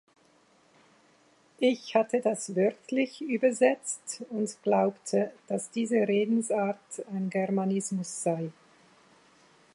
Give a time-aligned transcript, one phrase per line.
[1.59, 8.51] Ich hatte das wörtlich übersetzt und glaubte, dass diese Redensart ein Germanismus sei.